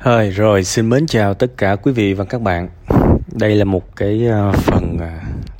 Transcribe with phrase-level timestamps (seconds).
[0.00, 2.68] Hơi rồi, xin mến chào tất cả quý vị và các bạn.
[3.32, 5.08] Đây là một cái ờ, phần ờ,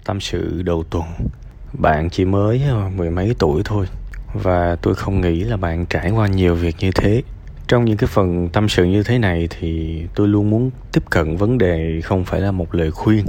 [0.05, 1.05] tâm sự đầu tuần.
[1.73, 3.87] Bạn chỉ mới ờ, mười mấy tuổi thôi
[4.34, 7.22] và tôi không nghĩ là bạn trải qua nhiều việc như thế.
[7.68, 11.36] Trong những cái phần tâm sự như thế này thì tôi luôn muốn tiếp cận
[11.36, 13.27] vấn đề không phải là một lời khuyên.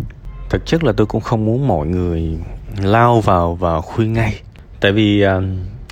[0.49, 2.37] Thực chất là tôi cũng không muốn mọi người
[2.81, 4.41] lao vào và khuyên ngay.
[4.79, 5.23] Tại vì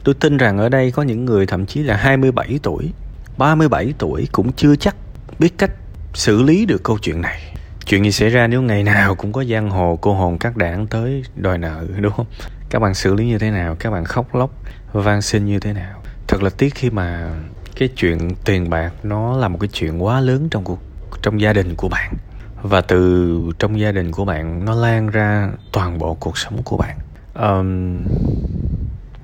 [0.04, 2.92] tôi tin rằng ở đây có những người thậm chí là 27 tuổi
[3.38, 4.96] 37 tuổi cũng chưa chắc
[5.40, 5.72] biết cách
[6.14, 7.54] xử lý được câu chuyện này.
[7.86, 10.88] Chuyện gì xảy ra nếu ngày nào cũng có giang hồ cô hồn các đảng
[10.88, 12.26] tới đòi nợ đúng không?
[12.70, 13.76] Các bạn xử lý như thế nào?
[13.80, 14.52] Các bạn khóc lóc
[14.94, 16.02] van xin như thế nào?
[16.28, 17.32] Thật là tiếc khi mà
[17.76, 20.80] cái chuyện tiền bạc nó là một cái chuyện quá lớn trong cuộc
[21.22, 22.14] trong gia đình của bạn.
[22.62, 26.78] Và từ trong gia đình của bạn nó lan ra toàn bộ cuộc sống của
[26.78, 26.98] bạn.
[27.34, 27.98] Um,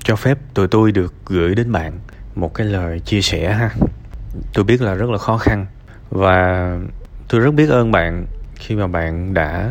[0.04, 2.00] cho phép tụi tôi được gửi đến bạn
[2.36, 3.70] một cái lời chia sẻ ha.
[4.54, 5.66] Tôi biết là rất là khó khăn
[6.16, 6.70] và
[7.28, 8.26] tôi rất biết ơn bạn
[8.56, 9.70] khi mà bạn đã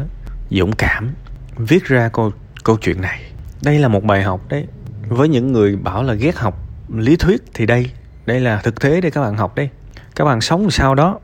[0.50, 1.14] dũng cảm
[1.56, 2.32] viết ra câu
[2.64, 3.22] câu chuyện này.
[3.62, 4.66] Đây là một bài học đấy.
[5.08, 6.58] Với những người bảo là ghét học
[6.94, 7.90] lý thuyết thì đây
[8.26, 9.68] đây là thực tế để các bạn học đây.
[10.16, 11.20] Các bạn sống sau đó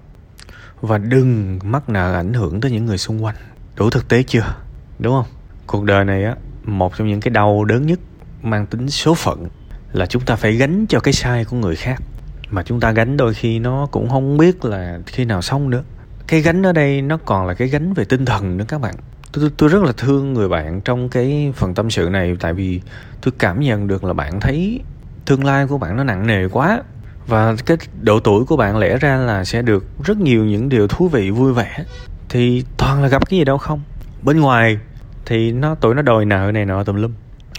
[0.81, 3.37] và đừng mắc nợ ảnh hưởng tới những người xung quanh.
[3.77, 4.55] Đủ thực tế chưa?
[4.99, 5.33] Đúng không?
[5.67, 8.01] Cuộc đời này á, một trong những cái đau đớn nhất
[8.43, 9.49] mang tính số phận
[9.93, 12.03] là chúng ta phải gánh cho cái sai của người khác
[12.51, 15.83] mà chúng ta gánh đôi khi nó cũng không biết là khi nào xong nữa.
[16.27, 18.95] Cái gánh ở đây nó còn là cái gánh về tinh thần nữa các bạn.
[19.33, 22.53] Tôi, tôi, tôi rất là thương người bạn trong cái phần tâm sự này tại
[22.53, 22.81] vì
[23.21, 24.81] tôi cảm nhận được là bạn thấy
[25.27, 26.83] tương lai của bạn nó nặng nề quá.
[27.27, 30.89] Và cái độ tuổi của bạn lẽ ra là sẽ được rất nhiều những điều
[30.89, 31.85] thú vị vui vẻ.
[32.29, 33.81] Thì toàn là gặp cái gì đâu không?
[34.23, 34.79] Bên ngoài
[35.27, 37.13] thì nó tuổi nó đòi nợ này nọ tùm lum.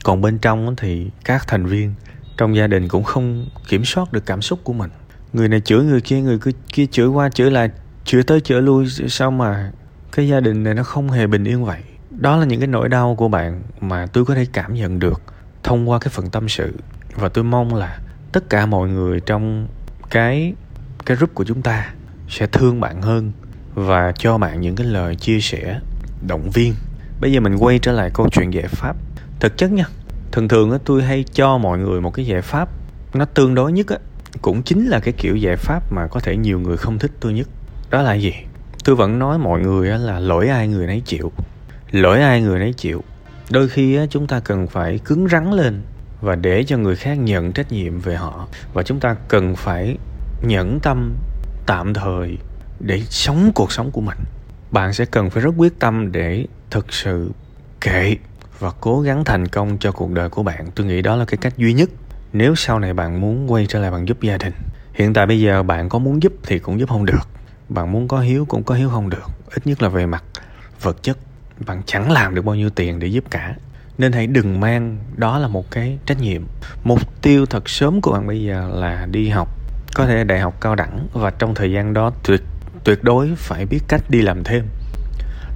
[0.04, 1.94] Còn bên trong thì các thành viên
[2.42, 4.90] trong gia đình cũng không kiểm soát được cảm xúc của mình.
[5.34, 6.40] Người này chửi người kia người
[6.74, 7.70] kia chửi qua chửi lại,
[8.06, 9.72] chửi tới chửi lui, sao mà
[10.12, 11.80] cái gia đình này nó không hề bình yên vậy?
[12.10, 15.22] Đó là những cái nỗi đau của bạn mà tôi có thể cảm nhận được
[15.64, 16.74] thông qua cái phần tâm sự.
[17.16, 18.00] Và tôi mong là
[18.32, 19.68] tất cả mọi người trong
[20.10, 20.54] cái
[21.06, 21.94] cái group của chúng ta
[22.30, 23.32] sẽ thương bạn hơn
[23.74, 25.80] và cho bạn những cái lời chia sẻ
[26.28, 26.74] động viên.
[27.20, 28.96] Bây giờ mình quay trở lại câu chuyện giải pháp
[29.40, 29.86] thực chất nha
[30.32, 32.70] thường thường á, tôi hay cho mọi người một cái giải pháp
[33.14, 33.98] nó tương đối nhất á,
[34.42, 37.34] cũng chính là cái kiểu giải pháp mà có thể nhiều người không thích tôi
[37.34, 37.48] nhất.
[37.90, 38.34] Đó là gì?
[38.84, 41.32] Tôi vẫn nói mọi người là lỗi ai người nấy chịu.
[41.92, 43.04] Lỗi ai người nấy chịu.
[43.50, 45.82] Đôi khi á, chúng ta cần phải cứng rắn lên
[46.22, 48.48] và để cho người khác nhận trách nhiệm về họ.
[48.74, 49.98] Và chúng ta cần phải
[50.42, 51.14] nhẫn tâm,
[51.66, 52.38] tạm thời
[52.80, 54.18] để sống cuộc sống của mình.
[54.72, 57.32] Bạn sẽ cần phải rất quyết tâm để thực sự
[57.82, 58.16] kệ
[58.62, 60.68] và cố gắng thành công cho cuộc đời của bạn.
[60.76, 61.90] Tôi nghĩ đó là cái cách duy nhất.
[62.34, 64.54] Nếu sau này bạn muốn quay trở lại bạn giúp gia đình,
[64.94, 67.28] hiện tại bây giờ bạn có muốn giúp thì cũng giúp không được.
[67.70, 69.24] Bạn muốn có hiếu cũng có hiếu không được.
[69.56, 70.24] Ít nhất là về mặt
[70.82, 71.18] vật chất,
[71.66, 73.56] bạn chẳng làm được bao nhiêu tiền để giúp cả.
[73.98, 76.42] Nên hãy đừng mang đó là một cái trách nhiệm.
[76.84, 79.50] Mục tiêu thật sớm của bạn bây giờ là đi học,
[79.96, 82.42] có thể đại học cao đẳng, và trong thời gian đó tuyệt
[82.84, 84.66] tuyệt đối phải biết cách đi làm thêm.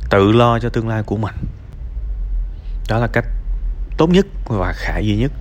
[0.09, 1.35] Tự lo cho tương lai của mình
[2.89, 3.25] đó là cách
[3.97, 5.31] tốt nhất và khả duy nhất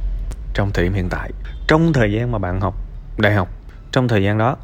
[0.55, 1.31] trong thời điểm hiện tại.
[1.69, 2.75] Trong thời gian mà bạn học
[3.19, 3.49] đại học,
[3.93, 4.57] trong thời gian đó,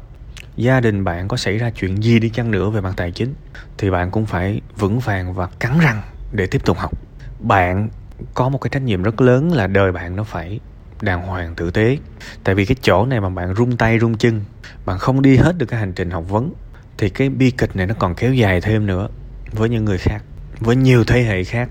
[0.55, 3.33] gia đình bạn có xảy ra chuyện gì đi chăng nữa về mặt tài chính,
[3.77, 6.91] thì bạn cũng phải vững vàng và cắn răng để tiếp tục học.
[7.39, 7.89] Bạn
[8.33, 10.59] có một cái trách nhiệm rất lớn là đời bạn nó phải
[11.01, 11.97] đàng hoàng tử tế.
[12.43, 14.41] Tại vì cái chỗ này mà bạn rung tay rung chân,
[14.85, 16.53] bạn không đi hết được cái hành trình học vấn,
[16.97, 19.07] thì cái bi kịch này nó còn kéo dài thêm nữa
[19.51, 20.19] với những người khác,
[20.59, 21.69] với nhiều thế hệ khác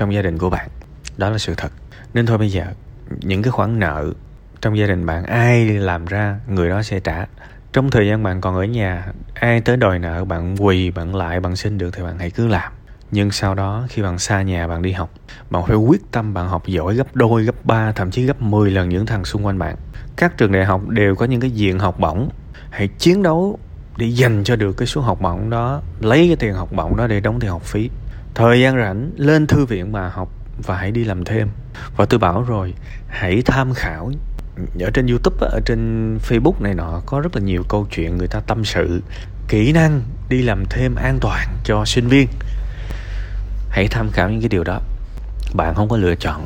[0.00, 0.68] trong gia đình của bạn.
[1.16, 1.72] Đó là sự thật.
[2.14, 2.64] Nên thôi bây giờ,
[3.20, 4.12] những cái khoản nợ
[4.60, 7.26] trong gia đình bạn, ai làm ra, người đó sẽ trả.
[7.72, 11.40] Trong thời gian bạn còn ở nhà, ai tới đòi nợ, bạn quỳ, bạn lại,
[11.40, 12.72] bạn xin được thì bạn hãy cứ làm.
[13.10, 15.10] Nhưng sau đó, khi bạn xa nhà, bạn đi học,
[15.50, 18.70] bạn phải quyết tâm bạn học giỏi gấp đôi, gấp ba, thậm chí gấp 10
[18.70, 19.76] lần những thằng xung quanh bạn.
[20.16, 22.30] Các trường đại học đều có những cái diện học bổng.
[22.70, 23.58] Hãy chiến đấu
[23.96, 27.06] để dành cho được cái số học bổng đó, lấy cái tiền học bổng đó
[27.06, 27.90] để đóng tiền học phí
[28.34, 30.28] thời gian rảnh, lên thư viện mà học
[30.66, 31.48] và hãy đi làm thêm.
[31.96, 32.74] Và tôi bảo rồi,
[33.08, 34.12] hãy tham khảo.
[34.80, 38.28] Ở trên youtube ở trên facebook này nọ, có rất là nhiều câu chuyện người
[38.28, 39.02] ta tâm sự,
[39.48, 42.28] kỹ năng đi làm thêm an toàn cho sinh viên.
[43.68, 44.80] Hãy tham khảo những cái điều đó.
[45.54, 46.44] Bạn không có lựa chọn,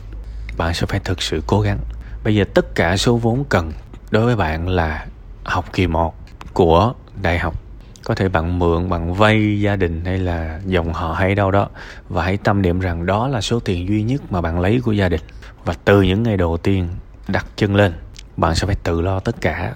[0.56, 1.78] bạn sẽ phải thực sự cố gắng.
[2.24, 3.72] Bây giờ tất cả số vốn cần
[4.10, 5.06] đối với bạn là
[5.44, 6.14] học kỳ 1
[6.52, 7.63] của đại học
[8.04, 11.68] có thể bạn mượn, bạn vay gia đình hay là dòng họ hay đâu đó.
[12.08, 14.92] Và hãy tâm niệm rằng đó là số tiền duy nhất mà bạn lấy của
[14.92, 15.20] gia đình.
[15.64, 16.88] Và từ những ngày đầu tiên
[17.28, 17.92] đặt chân lên,
[18.36, 19.74] bạn sẽ phải tự lo tất cả.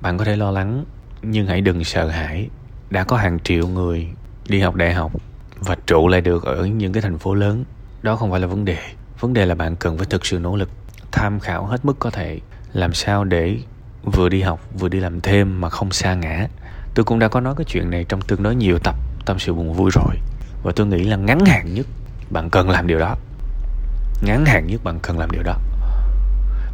[0.00, 0.84] Bạn có thể lo lắng,
[1.22, 2.48] nhưng hãy đừng sợ hãi.
[2.90, 4.08] Đã có hàng triệu người
[4.48, 5.12] đi học đại học
[5.60, 7.64] và trụ lại được ở những cái thành phố lớn,
[8.02, 8.78] đó không phải là vấn đề.
[9.20, 10.68] Vấn đề là bạn cần phải thực sự nỗ lực,
[11.12, 12.40] tham khảo hết mức có thể,
[12.72, 13.58] làm sao để
[14.04, 16.48] vừa đi học, vừa đi làm thêm mà không xa ngã
[16.94, 18.94] tôi cũng đã có nói cái chuyện này trong tương đối nhiều tập,
[19.26, 20.16] tâm sự buồn vui rồi.
[20.62, 21.86] Và tôi nghĩ là ngắn hạn nhất
[22.30, 23.16] bạn cần làm điều đó.
[24.22, 25.54] Ngắn hạn nhất bạn cần làm điều đó.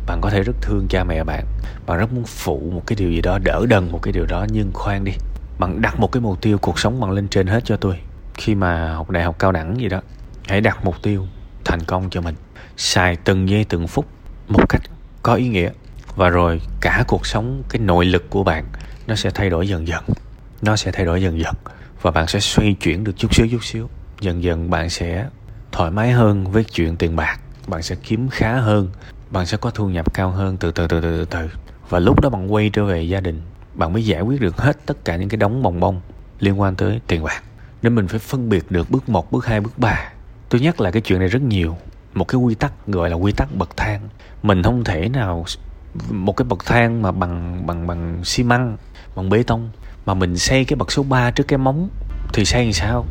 [0.07, 1.45] Bạn có thể rất thương cha mẹ bạn.
[1.87, 4.47] Bạn rất muốn phụ một cái điều gì đó, đỡ đần một cái điều đó,
[4.51, 5.13] nhưng khoan đi.
[5.59, 7.99] Bạn đặt một cái mục tiêu cuộc sống bạn lên trên hết cho tôi.
[8.35, 10.01] Khi mà học đại học cao đẳng gì đó,
[10.49, 11.27] hãy đặt mục tiêu
[11.65, 12.35] thành công cho mình.
[12.77, 14.07] Xài từng giây từng phút
[14.49, 14.83] một cách
[15.23, 15.71] có ý nghĩa.
[16.17, 18.65] Và rồi cả cuộc sống, cái nội lực của bạn
[19.09, 20.05] nó sẽ thay đổi dần dần.
[20.63, 21.55] Nó sẽ thay đổi dần dần.
[22.03, 23.89] Và bạn sẽ xoay chuyển được chút xíu chút xíu.
[24.21, 25.27] Dần dần bạn sẽ
[25.73, 27.41] thoải mái hơn với chuyện tiền bạc.
[27.67, 28.91] Bạn sẽ kiếm khá hơn.
[29.31, 31.49] Bạn sẽ có thu nhập cao hơn từ từ từ từ từ từ.
[31.89, 33.41] Và lúc đó bạn quay trở về gia đình
[33.75, 36.01] bạn mới giải quyết được hết tất cả những cái đống bồng bông
[36.39, 37.43] liên quan tới tiền bạc.
[37.83, 40.13] Nên mình phải phân biệt được bước 1, bước 2, bước 3
[40.49, 41.77] tôi nhắc lại cái chuyện này rất nhiều.
[42.15, 44.09] Một cái quy tắc gọi là quy tắc bậc thang.
[44.43, 45.45] Mình không thể nào
[46.11, 48.77] một cái bậc thang mà bằng bằng bằng xi măng
[49.19, 49.71] bằng bê tông
[50.07, 51.89] mà mình xây cái bậc số 3 trước cái móng
[52.33, 53.07] thì xây làm sao?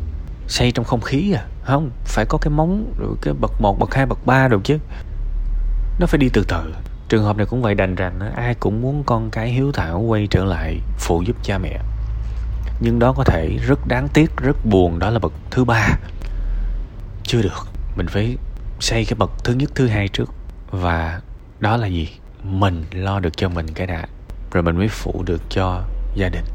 [0.48, 1.45] Xây trong không khí à?
[1.63, 4.77] Không phải có cái móng rồi cái bậc 1, bậc 2, bậc 3 rồi chứ.
[6.00, 6.74] Nó phải đi từ từ.
[7.09, 10.27] Trường hợp này cũng vậy đành rằng ai cũng muốn con cái hiếu thảo quay
[10.27, 11.80] trở lại phụ giúp cha mẹ.
[12.80, 15.88] Nhưng đó có thể rất đáng tiếc rất buồn đó là bậc thứ ba.
[17.24, 17.68] Chưa được.
[17.95, 18.38] Mình phải
[18.80, 20.33] xây cái bậc thứ nhất thứ hai trước.
[20.71, 21.21] Và
[21.59, 22.09] đó là gì?
[22.44, 24.07] Mình lo được cho mình cái đã.
[24.51, 25.83] Rồi mình mới phụ được cho
[26.17, 26.45] gia đình.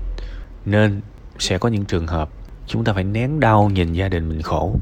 [0.65, 1.01] Nên
[1.39, 2.29] sẽ có những trường hợp
[2.67, 4.75] chúng ta phải nén đau nhìn gia đình mình khổ.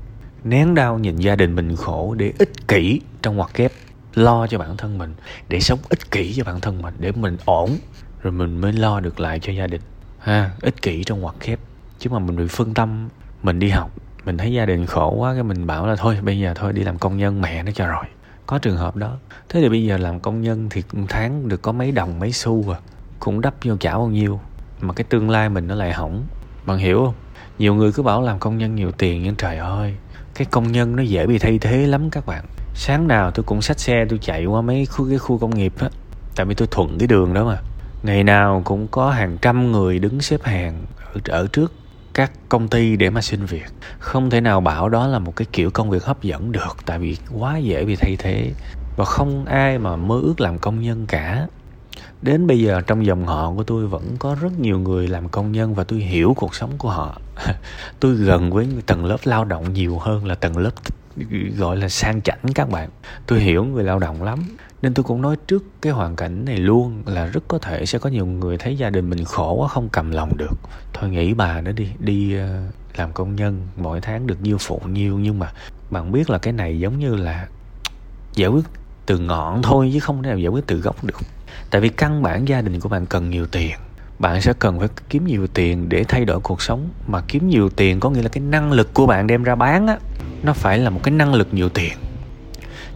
[0.44, 3.73] Nén đau nhìn gia đình mình khổ để ích kỷ trong ngoặc kép.
[4.15, 5.15] Lo cho bản thân mình,
[5.49, 7.71] để sống ích kỷ cho bản thân mình, để mình ổn.
[8.23, 9.81] Rồi mình mới lo được lại cho gia đình.
[10.19, 11.59] Ha, ích kỷ trong ngoặc kép.
[11.99, 13.09] Chứ mà mình bị phân tâm,
[13.43, 13.91] mình đi học,
[14.25, 16.83] mình thấy gia đình khổ quá, cái mình bảo là thôi, bây giờ thôi, đi
[16.83, 18.05] làm công nhân, mẹ nó cho rồi.
[18.47, 19.17] Có trường hợp đó.
[19.49, 22.71] Thế thì bây giờ làm công nhân thì tháng được có mấy đồng, mấy xu
[22.71, 22.79] à.
[23.19, 24.41] Cũng đắp vô chả bao nhiêu
[24.82, 26.25] mà cái tương lai mình nó lại hỏng.
[26.67, 27.15] Bạn hiểu không?
[27.59, 29.94] Nhiều người cứ bảo làm công nhân nhiều tiền nhưng trời ơi
[30.35, 32.44] cái công nhân nó dễ bị thay thế lắm các bạn.
[32.75, 35.73] Sáng nào tôi cũng xách xe tôi chạy qua mấy khu cái khu công nghiệp
[35.79, 35.88] á.
[36.37, 37.59] Tại vì tôi thuận cái đường đó mà.
[38.03, 40.85] Ngày nào cũng có hàng trăm người đứng xếp hàng
[41.15, 41.73] ở, ở trước
[42.15, 43.67] các công ty để mà xin việc.
[43.99, 46.99] Không thể nào bảo đó là một cái kiểu công việc hấp dẫn được tại
[46.99, 48.50] vì quá dễ bị thay thế.
[48.97, 51.47] Và không ai mà mơ ước làm công nhân cả
[52.23, 55.53] đến bây giờ trong dòng họ của tôi vẫn có rất nhiều người làm công
[55.53, 57.21] nhân và tôi hiểu cuộc sống của họ.
[58.01, 60.71] Tôi gần với tầng lớp lao động nhiều hơn là tầng lớp
[61.57, 62.89] gọi là sang chảnh các bạn.
[63.27, 64.39] Tôi hiểu người lao động lắm,
[64.83, 67.99] nên tôi cũng nói trước cái hoàn cảnh này luôn là rất có thể sẽ
[67.99, 70.55] có nhiều người thấy gia đình mình khổ quá không cầm lòng được.
[70.93, 72.63] Thôi nghĩ bà nó đi đi ờ,
[72.97, 75.53] làm công nhân, mỗi tháng được nhiêu phụ nhiêu, nhưng mà
[75.91, 77.49] bạn biết là cái này giống như là
[78.35, 78.65] giải quyết
[79.07, 81.19] từ ngọn thôi, chứ không thể nào giải quyết từ gốc được
[81.70, 83.70] tại vì căn bản gia đình của bạn cần nhiều tiền.
[84.19, 86.88] Bạn sẽ cần phải kiếm nhiều tiền để thay đổi cuộc sống.
[87.06, 89.87] Mà kiếm nhiều tiền có nghĩa là cái năng lực của bạn đem ra bán
[89.87, 89.99] á,
[90.43, 91.93] nó phải là một cái năng lực nhiều tiền.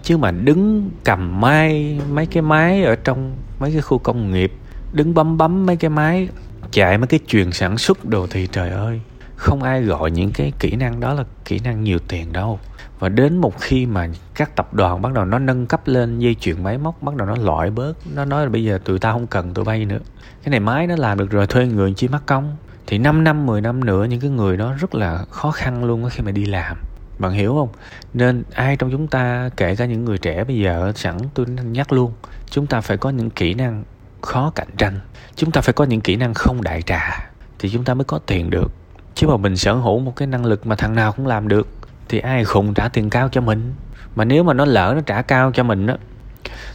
[0.02, 4.52] Chứ mà đứng cầm máy mấy cái máy ở trong mấy cái khu công nghiệp,
[4.92, 6.28] đứng bấm bấm mấy cái máy,
[6.70, 9.00] chạy mấy cái truyền sản xuất đồ thì trời ơi
[9.36, 12.58] không ai gọi những cái kỹ năng đó là kỹ năng nhiều tiền đâu.
[12.98, 16.34] Và đến một khi mà các tập đoàn bắt đầu nó nâng cấp lên dây
[16.34, 19.12] chuyền máy móc, bắt đầu nó loại bớt, nó nói là bây giờ tụi ta
[19.12, 19.98] không cần tụi bay nữa.
[20.42, 22.56] Cái này máy nó làm được rồi, thuê người chi mất công.
[22.86, 26.08] Thì 5 năm 10 năm nữa, những cái người đó rất là khó khăn luôn
[26.10, 26.76] khi mà đi làm.
[27.18, 27.68] Bạn hiểu không?
[28.14, 31.92] Nên ai trong chúng ta, kể cả những người trẻ bây giờ, sẵn tôi nhắc
[31.92, 32.12] luôn,
[32.50, 33.84] chúng ta phải có những kỹ năng
[34.20, 35.00] khó cạnh tranh.
[35.36, 37.30] Chúng ta phải có những kỹ năng không đại trà.
[37.58, 38.72] Thì chúng ta mới có tiền được
[39.14, 41.68] chứ mà mình sở hữu một cái năng lực mà thằng nào cũng làm được,
[42.08, 43.74] thì ai khùng trả tiền cao cho mình?
[44.16, 45.96] Mà nếu mà nó lỡ nó trả cao cho mình á,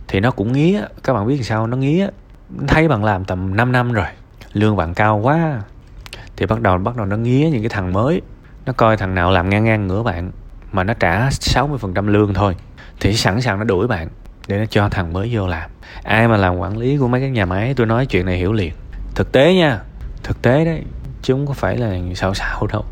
[0.08, 1.68] thì nó cũng nghía các bạn biết sao?
[1.68, 2.08] Nó nghía
[2.68, 4.06] thấy bạn làm tầm 5 năm rồi,
[4.54, 5.62] lương bạn cao quá,
[6.36, 8.22] thì bắt đầu bắt đầu nó nghía những cái thằng mới.
[8.66, 10.32] Nó coi thằng nào làm ngang ngang ngửa bạn,
[10.72, 12.56] mà nó trả 60% lương thôi,
[13.00, 14.08] thì sẵn sàng nó đuổi bạn
[14.48, 15.70] để nó cho thằng mới vô làm.
[16.04, 18.54] Ai mà làm quản lý của mấy cái nhà máy tôi nói chuyện này hiểu
[18.54, 18.74] liền.
[19.16, 19.80] Thực tế nha,
[20.24, 20.84] thực tế đấy
[21.22, 22.86] chứ không có phải là xạo xạo đâu.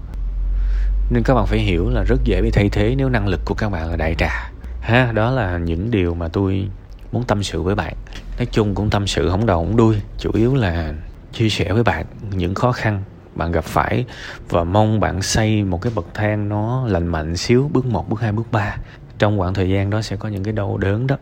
[1.09, 3.55] Nên các bạn phải hiểu là rất dễ bị thay thế nếu năng lực của
[3.55, 4.51] các bạn là đại trà.
[4.81, 6.67] Ha, đó là những điều mà tôi
[7.11, 7.93] muốn tâm sự với bạn.
[8.37, 10.93] Nói chung cũng tâm sự không đầu không đuôi, chủ yếu là
[11.33, 13.03] chia sẻ với bạn những khó khăn
[13.35, 14.05] bạn gặp phải
[14.49, 18.21] và mong bạn xây một cái bậc thang nó lành mạnh xíu, bước một, bước
[18.21, 18.77] hai, bước ba.
[19.17, 21.17] Trong khoảng thời gian đó sẽ có những cái đau đớn đó.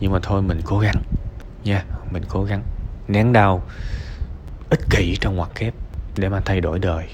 [0.00, 1.02] Nhưng mà thôi, mình cố gắng
[1.64, 2.62] nha, mình cố gắng.
[3.08, 3.62] Nén đau,
[4.70, 5.74] ích kỷ trong ngoặc kép
[6.16, 7.06] để mà thay đổi đời.